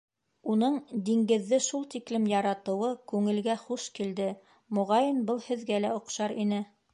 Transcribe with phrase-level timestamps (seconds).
[0.51, 0.77] Уның
[1.09, 4.31] диңгеҙҙе шул тиклем яратыуы күңелгә хуш килде,
[4.79, 6.65] моғайын, был һеҙгә лә оҡшар ине.